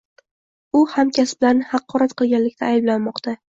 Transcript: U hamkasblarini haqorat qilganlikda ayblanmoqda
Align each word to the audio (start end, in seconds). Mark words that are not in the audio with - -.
U 0.79 0.81
hamkasblarini 0.93 1.69
haqorat 1.75 2.17
qilganlikda 2.25 2.73
ayblanmoqda 2.73 3.39